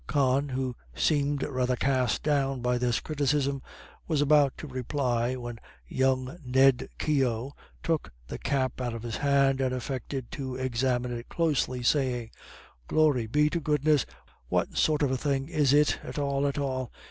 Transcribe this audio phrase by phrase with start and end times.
[0.07, 3.61] Con, who seemed rather cast down by this criticism,
[4.07, 9.61] was about to reply, when young Ned Keogh took the cap out of his hand
[9.61, 12.31] and affected to examine it closely, saying:
[12.87, 14.07] "Glory be to goodness,
[14.47, 16.91] what sort of thing is it at all at all?